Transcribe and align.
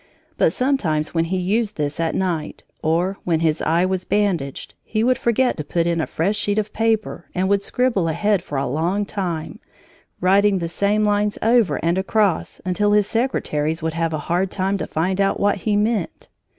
But 0.35 0.51
sometimes 0.51 1.13
when 1.13 1.25
he 1.25 1.37
used 1.37 1.77
this 1.77 1.99
at 1.99 2.15
night, 2.15 2.63
or 2.81 3.19
when 3.23 3.41
his 3.41 3.61
eye 3.61 3.85
was 3.85 4.03
bandaged, 4.03 4.73
he 4.83 5.03
would 5.03 5.15
forget 5.19 5.57
to 5.57 5.63
put 5.63 5.85
in 5.85 6.01
a 6.01 6.07
fresh 6.07 6.37
sheet 6.37 6.57
of 6.57 6.73
paper 6.73 7.29
and 7.35 7.47
would 7.47 7.61
scribble 7.61 8.07
ahead 8.07 8.41
for 8.41 8.57
a 8.57 8.65
long 8.65 9.05
time, 9.05 9.59
writing 10.19 10.57
the 10.57 10.67
same 10.67 11.03
lines 11.03 11.37
over 11.43 11.75
and 11.85 11.99
across 11.99 12.59
until 12.65 12.93
his 12.93 13.05
secretaries 13.05 13.83
would 13.83 13.93
have 13.93 14.11
a 14.11 14.17
hard 14.25 14.49
time 14.49 14.75
to 14.79 14.87
find 14.87 15.21
out 15.21 15.39
what 15.39 15.57
he 15.69 15.75
meant. 15.75 16.29